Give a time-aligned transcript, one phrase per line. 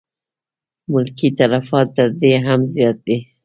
[0.91, 3.17] ملکي تلفات تر دې هم زیات دي.